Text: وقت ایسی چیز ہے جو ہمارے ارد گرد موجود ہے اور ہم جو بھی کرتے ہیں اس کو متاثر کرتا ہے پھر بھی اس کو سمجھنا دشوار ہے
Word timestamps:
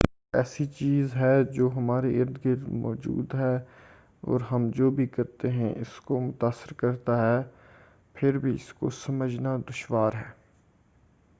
وقت 0.01 0.35
ایسی 0.35 0.65
چیز 0.67 1.13
ہے 1.15 1.33
جو 1.53 1.69
ہمارے 1.75 2.09
ارد 2.21 2.37
گرد 2.45 2.67
موجود 2.77 3.33
ہے 3.35 3.53
اور 4.23 4.41
ہم 4.51 4.69
جو 4.75 4.89
بھی 4.91 5.05
کرتے 5.07 5.51
ہیں 5.51 5.69
اس 5.75 5.99
کو 6.01 6.19
متاثر 6.19 6.73
کرتا 6.73 7.17
ہے 7.17 7.41
پھر 8.15 8.37
بھی 8.37 8.53
اس 8.55 8.73
کو 8.73 8.89
سمجھنا 8.95 9.55
دشوار 9.69 10.13
ہے 10.13 10.29